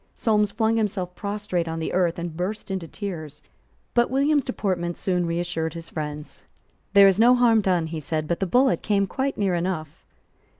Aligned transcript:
Solmes 0.15 0.51
flung 0.51 0.77
himself 0.77 1.13
prostrate 1.13 1.67
on 1.67 1.77
the 1.77 1.93
earth, 1.93 2.17
and 2.17 2.35
burst 2.35 2.71
into 2.71 2.87
tears. 2.87 3.43
But 3.93 4.09
William's 4.09 4.43
deportment 4.43 4.97
soon 4.97 5.27
reassured 5.27 5.75
his 5.75 5.91
friends. 5.91 6.41
"There 6.93 7.07
is 7.07 7.19
no 7.19 7.35
harm 7.35 7.61
done," 7.61 7.85
he 7.85 7.99
said: 7.99 8.27
"but 8.27 8.39
the 8.39 8.47
bullet 8.47 8.81
came 8.81 9.05
quite 9.05 9.37
near 9.37 9.53
enough." 9.53 10.03